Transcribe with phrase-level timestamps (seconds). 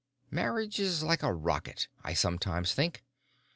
[0.31, 3.03] Marriage is like a rocket, I sometimes think.